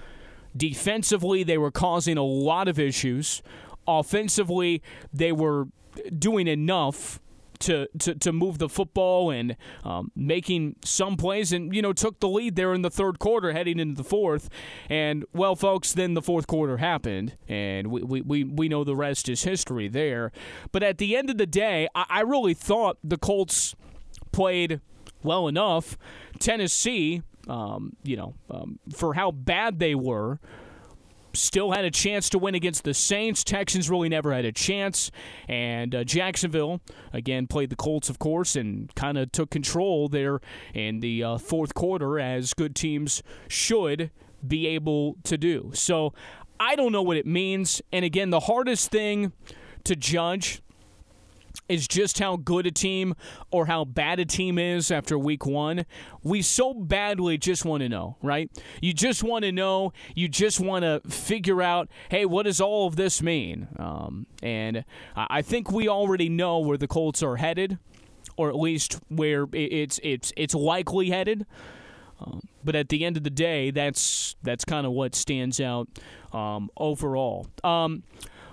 [0.58, 3.44] Defensively, they were causing a lot of issues.
[3.88, 4.82] Offensively,
[5.14, 5.68] they were
[6.18, 7.20] doing enough
[7.60, 12.20] to, to, to move the football and um, making some plays and, you know, took
[12.20, 14.50] the lead there in the third quarter heading into the fourth.
[14.90, 18.96] And, well, folks, then the fourth quarter happened, and we, we, we, we know the
[18.96, 20.32] rest is history there.
[20.72, 23.76] But at the end of the day, I, I really thought the Colts
[24.32, 24.82] played
[25.24, 25.98] well enough.
[26.40, 30.40] Tennessee, um, you know, um, for how bad they were,
[31.36, 33.44] still had a chance to win against the Saints.
[33.44, 35.12] Texans really never had a chance.
[35.48, 36.82] And uh, Jacksonville,
[37.14, 40.40] again, played the Colts, of course, and kind of took control there
[40.74, 44.12] in the uh, fourth quarter, as good teams should
[44.46, 45.72] be able to do.
[45.74, 46.14] So
[46.60, 47.82] I don't know what it means.
[47.92, 49.34] And again, the hardest thing
[49.84, 50.62] to judge
[51.68, 53.16] is just how good a team
[53.52, 55.86] or how bad a team is after week one.
[56.24, 58.50] We so badly just want to know, right?
[58.82, 59.94] You just want to know.
[60.16, 63.68] You just want to figure out, hey, what does all of this mean?
[63.78, 67.78] Um, and I think we already know where the Colts are headed,
[68.38, 71.46] or at least where it's it's it's likely headed.
[72.20, 75.88] Um, but at the end of the day, that's that's kind of what stands out
[76.32, 77.48] um, overall.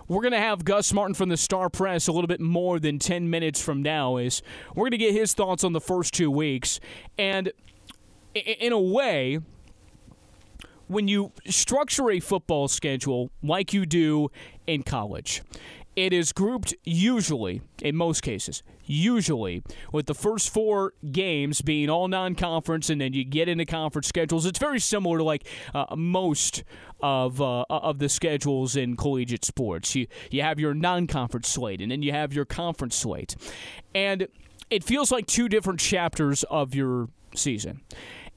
[0.09, 2.99] We're going to have Gus Martin from the Star Press a little bit more than
[2.99, 4.43] 10 minutes from now is
[4.75, 6.81] we're going to get his thoughts on the first two weeks.
[7.19, 7.53] And
[8.35, 9.41] in a way,
[10.89, 14.31] when you structure a football schedule like you do
[14.67, 15.43] in college,
[15.95, 22.09] it is grouped usually, in most cases, usually with the first four games being all
[22.09, 24.47] non-conference, and then you get into conference schedules.
[24.47, 26.65] It's very similar to like uh, most
[27.03, 29.95] of uh, of the schedules in collegiate sports.
[29.95, 33.37] You you have your non-conference slate, and then you have your conference slate,
[33.95, 34.29] and
[34.71, 37.83] it feels like two different chapters of your season.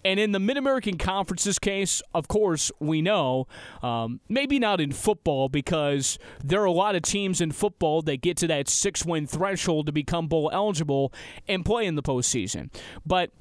[0.06, 3.48] And in the Mid American Conference's case, of course, we know,
[3.82, 8.22] um, maybe not in football, because there are a lot of teams in football that
[8.22, 11.12] get to that six win threshold to become bowl eligible
[11.48, 12.70] and play in the postseason.
[13.04, 13.32] But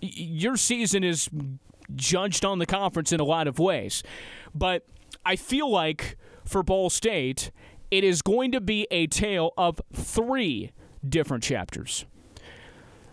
[0.00, 1.30] your season is
[1.94, 4.02] judged on the conference in a lot of ways.
[4.52, 4.84] But
[5.24, 7.52] I feel like for Ball State,
[7.92, 10.72] it is going to be a tale of three
[11.08, 12.06] different chapters.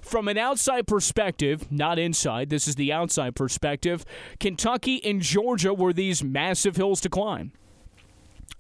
[0.06, 4.06] From an outside perspective, not inside, this is the outside perspective,
[4.40, 7.54] Kentucky and Georgia were these massive hills to climb.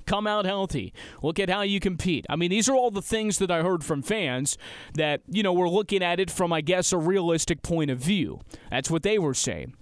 [0.07, 0.91] Come out healthy.
[1.21, 2.25] Look at how you compete.
[2.31, 4.57] I mean, these are all the things that I heard from fans
[4.95, 8.41] that, you know, we're looking at it from, I guess, a realistic point of view.
[8.71, 9.75] That's what they were saying.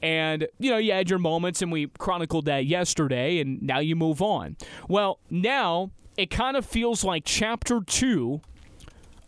[0.00, 3.94] And, you know, you had your moments, and we chronicled that yesterday, and now you
[3.94, 4.56] move on.
[4.88, 8.40] Well, now it kind of feels like chapter two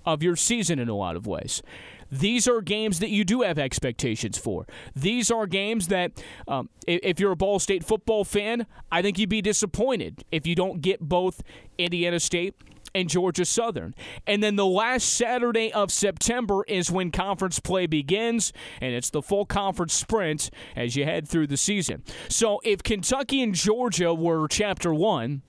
[0.07, 1.63] of your season in a lot of ways.
[2.11, 4.67] These are games that you do have expectations for.
[4.95, 6.13] These are games that,
[6.47, 10.55] um, if you're a Ball State football fan, I think you'd be disappointed if you
[10.55, 11.43] don't get both
[11.79, 12.55] Indiana State
[12.95, 13.95] and Georgia Southern.
[14.27, 19.21] And then the last Saturday of September is when conference play begins, and it's the
[19.21, 22.05] full conference sprint as you head through the season.
[22.29, 25.43] So if Kentucky and Georgia were chapter one,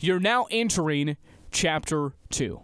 [0.00, 1.16] you're now entering
[1.50, 2.62] chapter two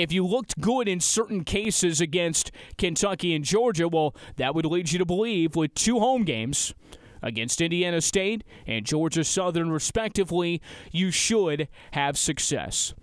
[0.00, 4.90] if you looked good in certain cases against Kentucky and Georgia, well, that would lead
[4.92, 6.74] you to believe with two home games
[7.22, 12.94] against Indiana State and Georgia Southern, respectively, you should have success.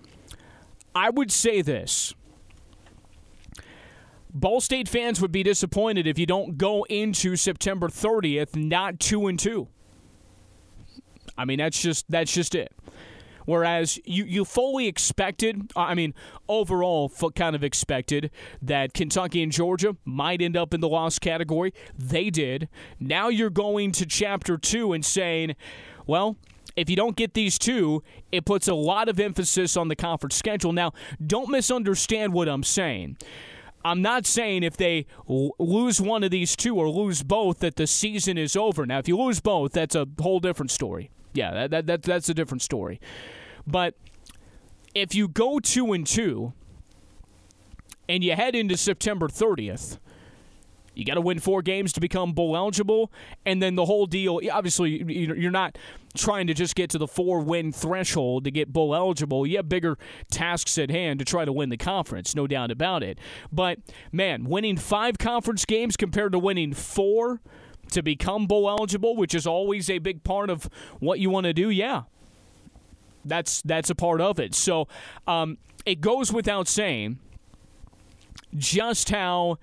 [0.95, 2.15] I would say this.
[4.33, 9.27] Ball State fans would be disappointed if you don't go into September 30th not 2
[9.27, 9.67] and 2.
[11.37, 12.71] I mean that's just that's just it.
[13.47, 16.13] Whereas you, you fully expected, I mean,
[16.49, 18.29] overall, kind of expected
[18.61, 21.73] that Kentucky and Georgia might end up in the loss category.
[21.97, 22.67] They did.
[22.99, 25.55] Now you're going to chapter two and saying,
[26.05, 26.35] well,
[26.75, 30.35] if you don't get these two, it puts a lot of emphasis on the conference
[30.35, 30.73] schedule.
[30.73, 30.91] Now,
[31.25, 33.15] don't misunderstand what I'm saying.
[33.85, 37.87] I'm not saying if they lose one of these two or lose both that the
[37.87, 38.85] season is over.
[38.85, 41.11] Now, if you lose both, that's a whole different story.
[41.33, 42.99] Yeah, that, that, that that's a different story.
[43.67, 43.95] But
[44.95, 46.53] if you go two and two
[48.09, 49.99] and you head into September 30th,
[50.95, 53.11] you got to win four games to become bowl eligible,
[53.45, 54.39] and then the whole deal.
[54.51, 55.77] Obviously, you're not
[56.15, 59.45] trying to just get to the four win threshold to get bowl eligible.
[59.45, 59.99] You have bigger
[60.31, 63.19] tasks at hand to try to win the conference, no doubt about it.
[63.51, 63.77] But
[64.11, 67.41] man, winning five conference games compared to winning four
[67.91, 70.67] to become bowl eligible, which is always a big part of
[70.99, 72.03] what you want to do, yeah,
[73.27, 74.55] that's that's a part of it.
[74.55, 74.87] So
[75.27, 77.19] um, it goes without saying
[78.55, 79.59] just how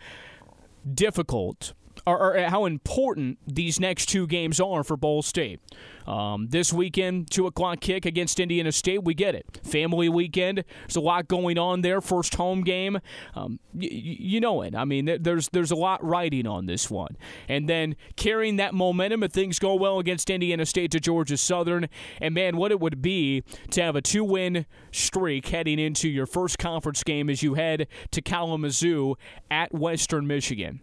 [0.92, 1.72] difficult
[2.07, 5.61] or, or how important these next two games are for Ball State.
[6.07, 9.61] Um, this weekend, 2 o'clock kick against Indiana State, we get it.
[9.62, 12.03] Family weekend, there's a lot going on there.
[12.03, 12.99] First home game.
[13.35, 14.75] Um, y- you know it.
[14.75, 17.17] I mean, there's, there's a lot riding on this one.
[17.49, 21.88] And then carrying that momentum if things go well against Indiana State to Georgia Southern.
[22.21, 26.27] And man, what it would be to have a two win streak heading into your
[26.27, 29.17] first conference game as you head to Kalamazoo
[29.51, 30.81] at Western Michigan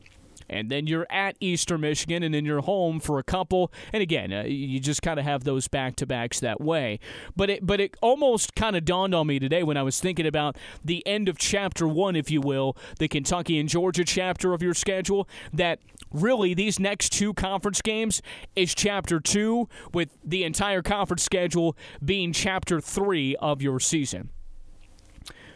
[0.52, 3.72] and then you're at Eastern Michigan, and then you're home for a couple.
[3.94, 7.00] And again, uh, you just kind of have those back to backs that way.
[7.36, 10.28] But it, but it almost kind of dawned on me today when I was thinking
[10.28, 14.62] about the end of chapter one, if you will, the Kentucky and Georgia chapter of
[14.62, 15.80] your schedule, that
[16.12, 18.22] really these next two conference games
[18.56, 24.30] is chapter two, with the entire conference schedule being chapter three of your season.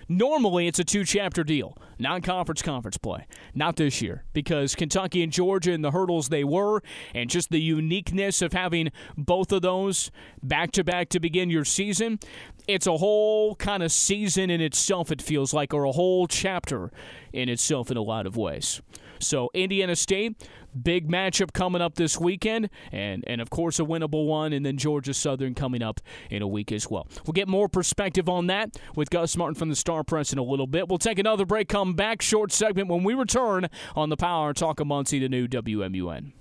[0.08, 3.26] Normally, it's a two chapter deal, non conference conference play.
[3.56, 6.82] Not this year, because Kentucky and Georgia and the hurdles they were,
[7.14, 10.12] and just the uniqueness of having both of those
[10.44, 12.20] back to back to begin your season,
[12.68, 16.92] it's a whole kind of season in itself, it feels like, or a whole chapter
[17.34, 18.82] in itself in a lot of ways.
[19.20, 20.36] So, Indiana State,
[20.82, 24.78] Big matchup coming up this weekend, and, and of course, a winnable one, and then
[24.78, 27.08] Georgia Southern coming up in a week as well.
[27.26, 30.44] We'll get more perspective on that with Gus Martin from the Star Press in a
[30.44, 30.90] little bit.
[30.90, 34.82] We'll take another break, come back, short segment when we return on the Power Talk
[34.82, 36.34] of Muncie, the new WMUN.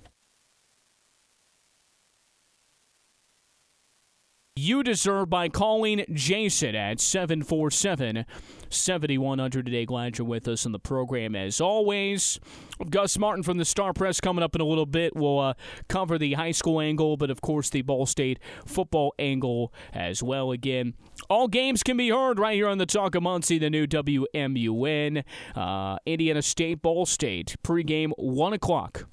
[4.57, 8.25] You deserve by calling Jason at 747
[8.69, 9.85] 7100 today.
[9.85, 12.39] Glad you're with us on the program as always.
[12.89, 15.13] Gus Martin from the Star Press coming up in a little bit.
[15.13, 15.53] We'll uh,
[15.89, 20.51] cover the high school angle, but of course the Ball State football angle as well.
[20.51, 20.93] Again,
[21.29, 25.25] all games can be heard right here on the Talk of Muncie, the new WMUN.
[25.53, 29.05] Uh, Indiana State, Ball State, pregame 1 o'clock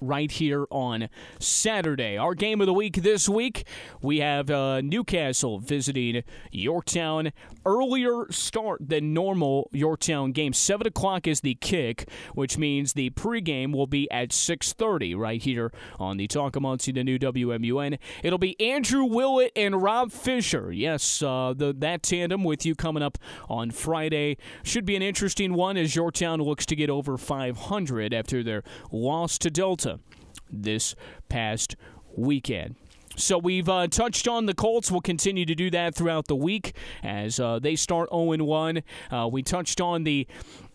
[0.00, 1.08] right here on
[1.38, 2.16] Saturday.
[2.16, 3.66] Our game of the week this week,
[4.00, 7.32] we have uh, Newcastle visiting Yorktown.
[7.66, 10.52] Earlier start than normal Yorktown game.
[10.52, 15.72] 7 o'clock is the kick, which means the pregame will be at 6.30 right here
[15.98, 17.98] on the Talk Muncie, the new WMUN.
[18.22, 20.72] It'll be Andrew Willett and Rob Fisher.
[20.72, 24.36] Yes, uh, the, that tandem with you coming up on Friday.
[24.62, 29.38] Should be an interesting one as Yorktown looks to get over 500 after their loss
[29.38, 29.87] to Delta
[30.50, 30.94] this
[31.28, 31.76] past
[32.16, 32.76] weekend.
[33.16, 34.92] So we've uh, touched on the Colts.
[34.92, 38.82] We'll continue to do that throughout the week as uh, they start 0 1.
[39.10, 40.26] Uh, we touched on the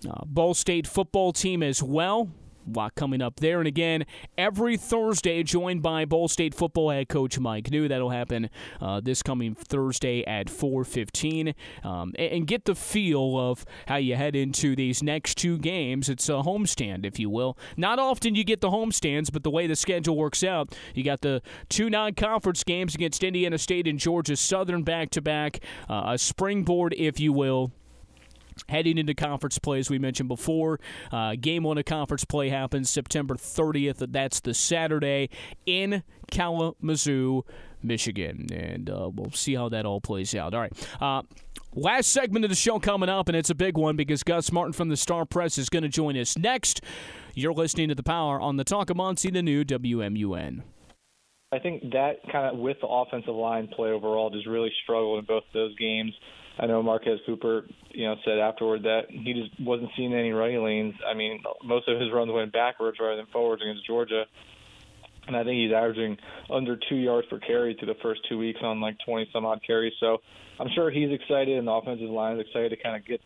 [0.10, 2.30] uh, Ball State football team as well
[2.68, 3.60] lot coming up there.
[3.60, 4.06] And again,
[4.38, 7.88] every Thursday, joined by Ball State football head coach Mike Neu.
[7.88, 8.50] That'll happen
[8.82, 14.16] uh, this coming Thursday at 4:15, um, and, and, get the feel of how you
[14.16, 16.10] head into these next two games.
[16.10, 17.58] It's a homestand, if you will.
[17.78, 21.22] Not often you get the homestands, but the way the schedule works out, you got
[21.22, 27.20] the two non-conference games against Indiana State and Georgia Southern back-to-back, uh, a springboard, if
[27.20, 27.72] you will
[28.70, 30.80] Heading into conference play, as we mentioned before,
[31.12, 34.12] uh, game one of conference play happens September 30th.
[34.12, 35.30] That's the Saturday
[35.66, 37.44] in Kalamazoo,
[37.82, 38.48] Michigan.
[38.52, 40.54] And uh, we'll see how that all plays out.
[40.54, 40.88] All right.
[41.02, 41.24] Uh,
[41.76, 44.74] last segment of the show coming up, and it's a big one because Gus Martin
[44.74, 46.82] from the Star Press is going to join us next.
[47.36, 50.62] You're listening to The Power on the Talk of Muncie, the new WMUN.
[51.52, 55.26] I think that kind of with the offensive line play overall just really struggled in
[55.26, 56.12] both those games.
[56.60, 60.64] I know Marquez Cooper, you know, said afterward that he just wasn't seeing any running
[60.64, 60.94] lanes.
[61.08, 64.26] I mean, most of his runs went backwards rather than forwards against Georgia.
[65.26, 66.18] And I think he's averaging
[66.50, 69.62] under two yards per carry through the first two weeks on like 20 some odd
[69.66, 69.94] carries.
[70.00, 70.18] So
[70.60, 73.22] I'm sure he's excited, and the offensive line is excited to kind of get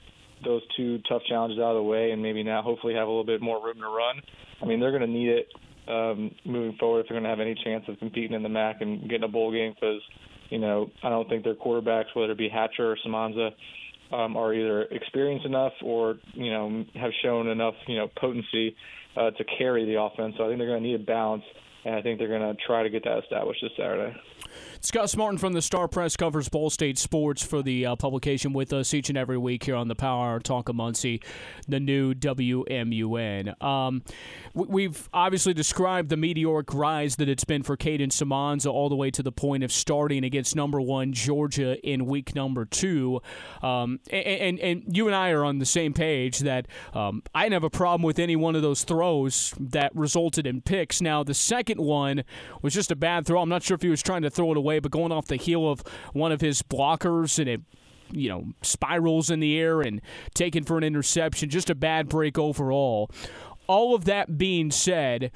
[0.46, 3.26] those two tough challenges out of the way, and maybe now hopefully have a little
[3.26, 4.22] bit more room to run.
[4.62, 5.48] I mean, they're going to need it
[5.88, 8.82] um, moving forward if they're going to have any chance of competing in the MAC
[8.82, 10.02] and getting a bowl game because
[10.50, 13.52] you know, I don't think their quarterbacks, whether it be Hatcher or Semonza,
[14.12, 18.76] um, are either experienced enough or you know have shown enough you know potency
[19.16, 20.36] uh, to carry the offense.
[20.38, 21.44] So I think they're going to need a balance,
[21.84, 24.16] and I think they're going to try to get that established this Saturday.
[24.88, 28.72] Scott Martin from the Star Press covers Ball State sports for the uh, publication with
[28.72, 31.22] us each and every week here on the Power Talk of Muncie,
[31.68, 33.62] the new WMUN.
[33.62, 34.02] Um,
[34.54, 39.12] we've obviously described the meteoric rise that it's been for Kadin Semonza all the way
[39.12, 43.20] to the point of starting against number one Georgia in week number two.
[43.62, 47.44] Um, and, and, and, you and I are on the same page that um, I
[47.44, 51.02] didn't have a problem with any one of those throws that resulted in picks.
[51.02, 52.24] Now, the second one
[52.62, 53.42] was just a bad throw.
[53.42, 55.36] I'm not sure if he was trying to throw it away, but going off the
[55.36, 55.82] heel of
[56.14, 57.62] one of his blockers and it
[58.10, 60.02] you know spirals in the air and
[60.34, 63.12] taken for an interception just a bad break overall
[63.68, 65.32] all of that being said,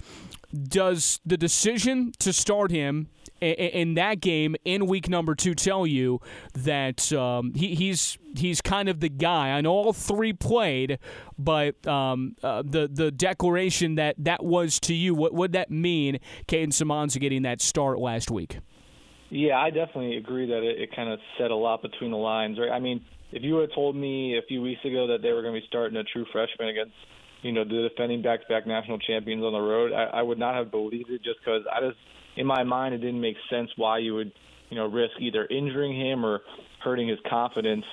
[0.54, 3.08] does the decision to start him
[3.40, 6.20] in that game in week number two tell you
[6.54, 9.52] that um, he, he's he's kind of the guy?
[9.52, 11.00] I know all three played,
[11.38, 16.20] but um, uh, the the declaration that that was to you, what would that mean?
[16.48, 18.60] Kadin Semonza getting that start last week.
[19.32, 22.60] Yeah, I definitely agree that it, it kind of said a lot between the lines.
[22.60, 22.70] Right?
[22.70, 23.02] I mean,
[23.32, 25.66] if you had told me a few weeks ago that they were going to be
[25.68, 26.94] starting a true freshman against
[27.42, 29.92] you know, the defending back-to-back national champions on the road.
[29.92, 31.98] I, I would not have believed it just because I just,
[32.38, 34.32] in my mind, it didn't make sense why you would,
[34.70, 36.42] you know, risk either injuring him or
[36.84, 37.86] hurting his confidence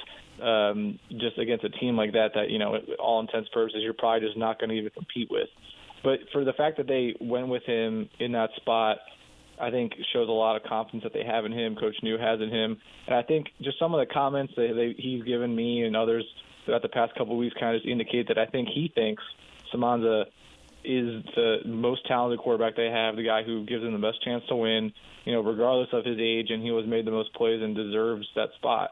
[0.43, 2.29] um, just against a team like that.
[2.35, 5.49] That you know, all intents purposes, you're probably just not going to even compete with.
[6.05, 8.99] But for the fact that they went with him in that spot,
[9.61, 11.77] I think shows a lot of confidence that they have in him.
[11.77, 14.95] Coach Neu has in him, and I think just some of the comments that they,
[15.01, 16.25] he's given me and others
[16.65, 19.23] throughout the past couple of weeks kind of just indicate that I think he thinks
[19.73, 20.25] Semonza
[20.85, 24.45] is the most talented quarterback they have, the guy who gives them the best chance
[24.49, 24.93] to win,
[25.25, 28.27] you know, regardless of his age, and he was made the most plays and deserves
[28.37, 28.91] that spot.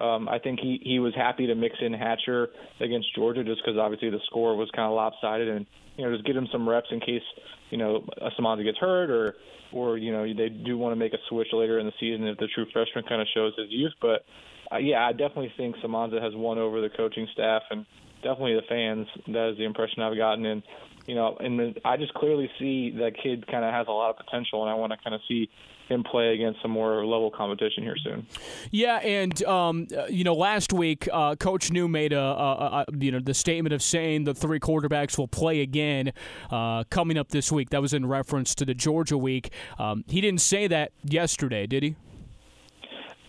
[0.00, 2.48] Um, I think he he was happy to mix in Hatcher
[2.80, 5.66] against Georgia just because obviously the score was kind of lopsided, and
[5.96, 7.22] you know just get him some reps in case
[7.70, 8.04] you know
[8.38, 9.34] Semonza gets hurt or
[9.72, 12.38] or you know they do want to make a switch later in the season if
[12.38, 13.92] the true freshman kind of shows his youth.
[14.00, 14.24] But
[14.72, 17.86] uh, yeah, I definitely think Semonza has won over the coaching staff and
[18.22, 19.06] definitely the fans.
[19.28, 20.46] That is the impression I've gotten.
[20.46, 20.62] And
[21.06, 24.16] you know, and I just clearly see that kid kind of has a lot of
[24.16, 25.50] potential, and I want to kind of see
[25.88, 28.26] him play against some more level competition here soon.
[28.70, 33.12] Yeah, and um, you know, last week uh, Coach Neu made a, a, a, you
[33.12, 36.12] know the statement of saying the three quarterbacks will play again
[36.50, 37.70] uh, coming up this week.
[37.70, 39.50] That was in reference to the Georgia week.
[39.78, 41.96] Um, he didn't say that yesterday, did he?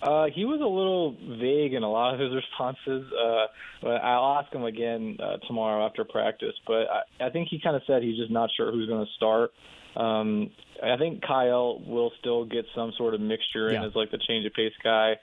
[0.05, 3.11] Uh, he was a little vague in a lot of his responses.
[3.11, 3.47] Uh,
[3.81, 6.53] but I'll ask him again uh, tomorrow after practice.
[6.67, 9.11] But I, I think he kind of said he's just not sure who's going to
[9.13, 9.51] start.
[9.95, 10.51] Um,
[10.83, 14.45] I think Kyle will still get some sort of mixture in as like the change
[14.45, 15.15] of pace guy.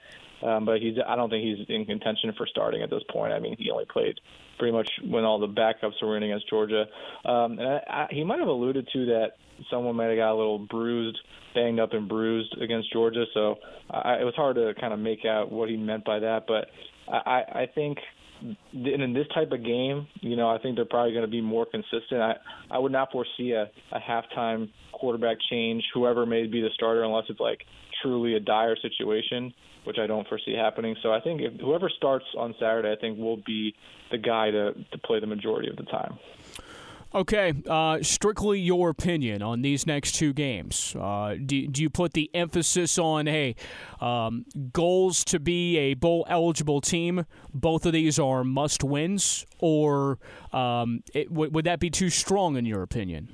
[0.43, 3.33] Um, but he's I don't think he's in contention for starting at this point.
[3.33, 4.19] I mean, he only played
[4.59, 6.85] pretty much when all the backups were in against Georgia.
[7.25, 9.31] Um, and I, I, he might have alluded to that
[9.69, 11.17] someone might have got a little bruised,
[11.55, 13.25] banged up and bruised against Georgia.
[13.33, 13.55] So
[13.89, 16.41] I, it was hard to kind of make out what he meant by that.
[16.47, 16.67] But
[17.07, 17.97] I, I think
[18.73, 21.65] in this type of game, you know, I think they're probably going to be more
[21.65, 22.21] consistent.
[22.21, 22.33] I
[22.69, 27.25] I would not foresee a, a halftime quarterback change, whoever may be the starter, unless
[27.29, 27.59] it's like
[28.03, 29.53] truly a dire situation,
[29.85, 30.95] which I don't foresee happening.
[31.01, 33.73] So I think if whoever starts on Saturday, I think will be
[34.11, 36.19] the guy to to play the majority of the time.
[37.15, 40.95] Okay, uh, strictly your opinion on these next two games.
[40.99, 43.55] Uh, do, do you put the emphasis on, hey,
[44.01, 47.27] um, goals to be a bowl eligible team?
[47.53, 50.17] Both of these are must wins, or
[50.53, 53.29] um, it, w- would that be too strong in your opinion?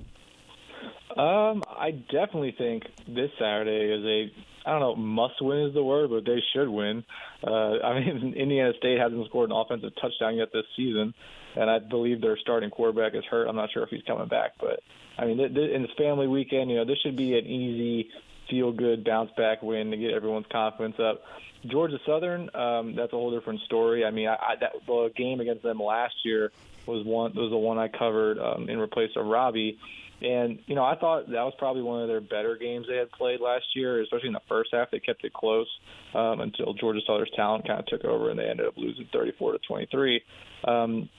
[1.15, 4.31] Um, I definitely think this Saturday is a
[4.65, 7.03] I don't know must win is the word, but they should win.
[7.45, 11.13] Uh, I mean, Indiana State hasn't scored an offensive touchdown yet this season
[11.55, 13.47] and I believe their starting quarterback is hurt.
[13.47, 14.81] I'm not sure if he's coming back, but
[15.17, 18.09] I mean, th- th- in this family weekend, you know, this should be an easy,
[18.49, 21.23] feel-good bounce back win to get everyone's confidence up.
[21.65, 24.05] Georgia Southern, um, that's a whole different story.
[24.05, 26.51] I mean, I, I, that the game against them last year
[26.85, 29.77] was one was the one I covered um, in replace of Robbie.
[30.21, 33.11] And you know, I thought that was probably one of their better games they had
[33.11, 34.91] played last year, especially in the first half.
[34.91, 35.67] They kept it close
[36.13, 39.53] um, until Georgia Southern's talent kind of took over, and they ended up losing 34
[39.53, 40.21] to 23.
[40.65, 41.09] Um,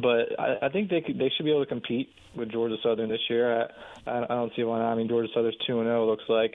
[0.00, 3.08] but I, I think they could, they should be able to compete with Georgia Southern
[3.08, 3.68] this year.
[4.06, 4.92] I, I don't see why not.
[4.92, 6.54] I mean, Georgia Southern's two and zero looks like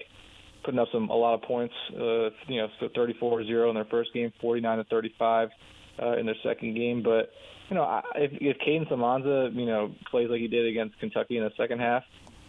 [0.63, 1.73] putting up some a lot of points.
[1.91, 5.49] Uh, you know, 34-0 in their first game, 49 to 35
[6.01, 7.03] uh, in their second game.
[7.03, 7.31] But
[7.69, 11.43] you know, if if Kadin Semonza, you know, plays like he did against Kentucky in
[11.43, 12.03] the second half,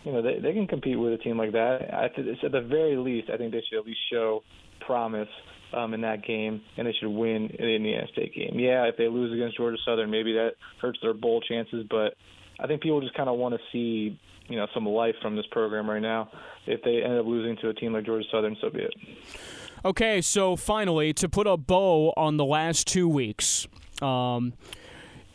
[0.05, 1.93] you know, they they can compete with a team like that.
[1.93, 4.43] I, at the very least, I think they should at least show
[4.81, 5.29] promise
[5.73, 8.59] um, in that game, and they should win in the Indiana State game.
[8.59, 12.15] Yeah, if they lose against Georgia Southern, maybe that hurts their bowl chances, but
[12.59, 14.19] I think people just kind of want to see
[14.49, 16.31] you know some life from this program right now.
[16.67, 18.95] If they end up losing to a team like Georgia Southern, so be it.
[19.85, 23.69] Okay, so finally, to put a bow on the last two weeks.
[24.01, 24.55] Um,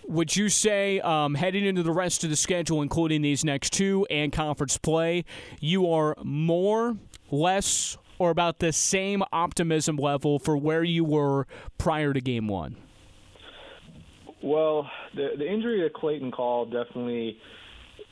[0.07, 4.07] would you say um, heading into the rest of the schedule, including these next two
[4.09, 5.23] and conference play,
[5.59, 6.97] you are more,
[7.29, 11.45] less, or about the same optimism level for where you were
[11.77, 12.75] prior to game one?
[14.41, 17.37] Well, the the injury to Clayton Coll definitely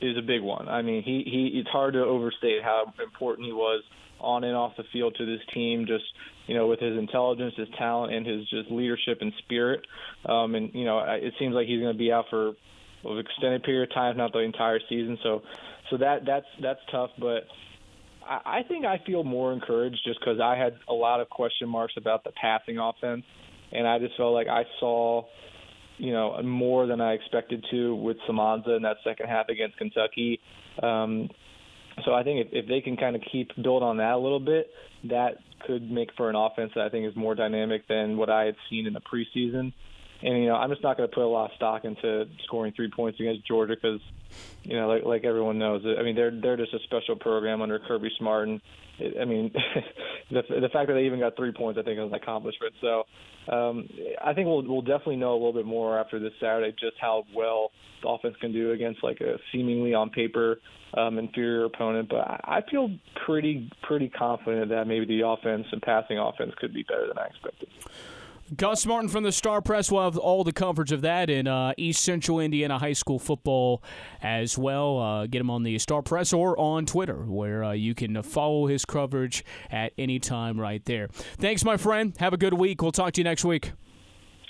[0.02, 0.68] is a big one.
[0.68, 3.82] I mean, he he it's hard to overstate how important he was
[4.20, 5.86] on and off the field to this team.
[5.86, 6.06] Just
[6.48, 9.86] you know, with his intelligence, his talent, and his just leadership and spirit.
[10.26, 12.54] Um, and you know, it seems like he's going to be out for
[13.04, 15.18] an extended period of time, not the entire season.
[15.24, 15.42] So,
[15.90, 17.12] so that that's that's tough.
[17.20, 17.44] But
[18.28, 21.70] I, I think I feel more encouraged just because I had a lot of question
[21.70, 23.24] marks about the passing offense,
[23.72, 25.24] and I just felt like I saw,
[25.98, 30.40] you know, more than I expected to with Semonza in that second half against Kentucky.
[30.82, 31.30] Um,
[32.06, 34.40] so I think if, if they can kind of keep build on that a little
[34.40, 34.72] bit,
[35.06, 38.46] that could make for an offense that I think is more dynamic than what I
[38.46, 39.74] had seen in the preseason.
[40.22, 42.74] And you know, I'm just not going to put a lot of stock into scoring
[42.76, 44.02] three points against Georgia because,
[44.64, 47.78] you know, like like everyone knows, I mean, they're they're just a special program under
[47.80, 48.62] Kirby Smart, and
[49.00, 49.52] I mean,
[50.32, 52.74] the the fact that they even got three points, I think, is an accomplishment.
[52.82, 53.04] So,
[53.52, 53.88] um,
[54.24, 57.26] I think we'll we'll definitely know a little bit more after this Saturday just how
[57.36, 57.72] well
[58.02, 60.60] the offense can do against like a seemingly on paper
[60.96, 62.10] um, inferior opponent.
[62.10, 62.90] But I, feel
[63.26, 67.26] pretty pretty confident that maybe the offense and passing offense could be better than I
[67.26, 67.70] expected.
[68.56, 71.74] Gus Martin from the Star Press will have all the coverage of that in uh,
[71.76, 73.84] East Central Indiana high school football
[74.22, 75.00] as well.
[75.00, 78.68] Uh, get him on the Star Press or on Twitter, where uh, you can follow
[78.68, 81.10] his coverage at any time right there.
[81.38, 82.16] Thanks, my friend.
[82.20, 82.82] Have a good week.
[82.82, 83.74] We'll talk to you next week.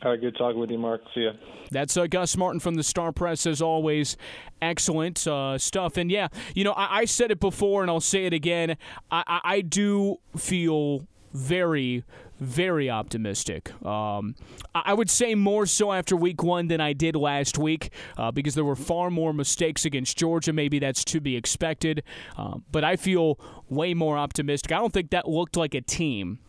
[0.04, 1.02] All right, good talking with you, Mark.
[1.16, 1.32] See ya.
[1.72, 4.16] That's uh, Gus Martin from the Star Press, as always.
[4.62, 5.98] Excellent uh, stuff.
[5.98, 8.78] And yeah, you know, I-, I, said it before and I'll say it again.
[9.10, 12.04] I, I-, I do feel very,
[12.40, 13.72] very optimistic.
[13.86, 14.36] Um,
[14.76, 18.56] I would say more so after week one than I did last week uh, because
[18.56, 20.54] there were far more mistakes against Georgia.
[20.54, 22.04] Maybe that's to be expected.
[22.38, 24.72] Uh, but I feel way more optimistic.
[24.72, 26.40] I don't think that looked like a team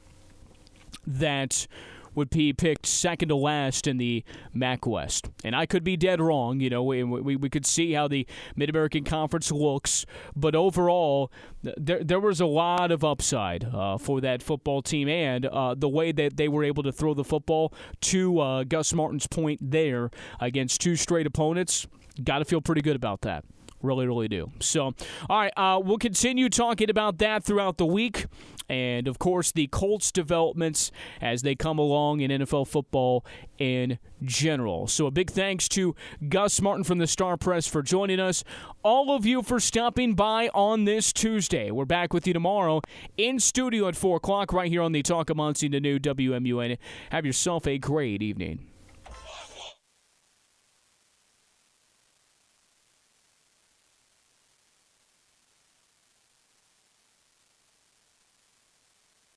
[1.07, 1.67] that
[2.19, 5.31] would be picked second to last in the MAC West.
[5.45, 6.59] And I could be dead wrong.
[6.61, 10.05] You know, we, we, we could see how the Mid American Conference looks.
[10.35, 11.31] But overall,
[11.63, 15.89] there, there was a lot of upside uh, for that football team and uh, the
[15.89, 20.11] way that they were able to throw the football to uh, Gus Martin's point there
[20.41, 21.87] against two straight opponents.
[22.23, 23.45] Got to feel pretty good about that.
[23.83, 24.51] Really, really do.
[24.61, 24.95] So,
[25.31, 28.27] all right, uh, we'll continue talking about that throughout the week.
[28.69, 33.25] And of course, the Colts developments as they come along in NFL football
[33.57, 34.89] in general.
[34.89, 35.95] So, a big thanks to
[36.29, 38.45] Gus Martin from the Star Press for joining us.
[38.83, 41.71] All of you for stopping by on this Tuesday.
[41.71, 42.83] We're back with you tomorrow
[43.17, 46.79] in studio at 4 o'clock right here on the Talk Muncie, the new WMUN.
[47.11, 48.67] Have yourself a great evening.